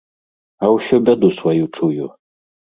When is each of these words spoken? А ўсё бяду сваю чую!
А 0.63 0.69
ўсё 0.77 0.95
бяду 1.11 1.31
сваю 1.37 1.71
чую! 1.77 2.05